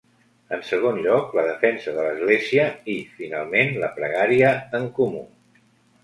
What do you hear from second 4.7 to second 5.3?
en comú.